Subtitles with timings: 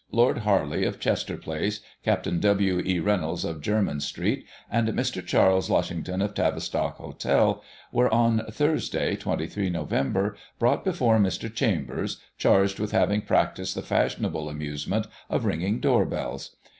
[0.21, 2.81] —Lord Haxley, of Chester Place, Capt W.
[2.83, 2.97] E.
[2.97, 5.23] Reynolds, of Jermyn Street, and Mr.
[5.23, 9.93] Charles Lushington, of Tavistock Hotel, were on Thursday (23 Nov.)
[10.57, 11.53] brought before Mr.
[11.53, 16.55] Chambers, charged with having practised the fashionable amusement of ringing door bells.